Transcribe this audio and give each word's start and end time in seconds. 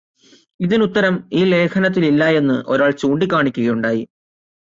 ഇതിനുത്തരം 0.59 1.15
ഈ 1.33 1.43
ലേഖനത്തിൽ 1.43 2.05
ഇല്ലായെന്ന് 2.05 2.63
ഒരാൾ 2.67 2.91
ചൂണ്ടിക്കാണിക്കുകയുണ്ടായി. 2.91 4.03